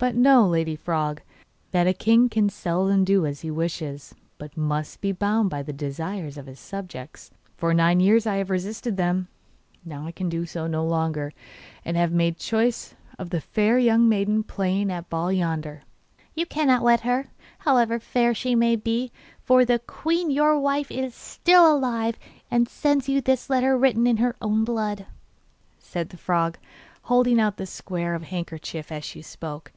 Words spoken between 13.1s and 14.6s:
of the fair young maiden